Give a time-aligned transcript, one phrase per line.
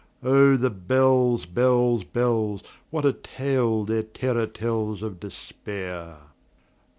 [0.23, 2.63] Oh, the bells, bells, bells!
[2.89, 6.17] What a tale their terror tellsOf Despair!